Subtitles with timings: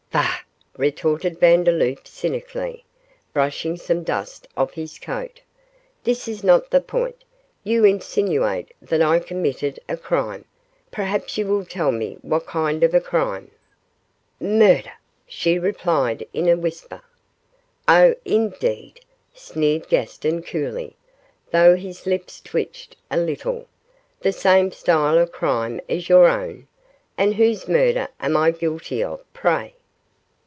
[0.13, 0.41] 'Bah!'
[0.75, 2.83] retorted Vandeloup, cynically,
[3.33, 5.39] brushing some dust off his coat,
[6.03, 7.23] 'this is not the point;
[7.63, 10.43] you insinuate that I committed a crime,
[10.91, 13.51] perhaps you will tell me what kind of a crime?'
[14.41, 14.91] 'Murder,'
[15.27, 17.03] she replied, in a whisper.
[17.87, 18.99] 'Oh, indeed,'
[19.33, 20.97] sneered Gaston, coolly,
[21.51, 23.65] though his lips twitched a little,
[24.19, 26.67] 'the same style of crime as your own?
[27.17, 29.75] and whose murder am I guilty of, pray?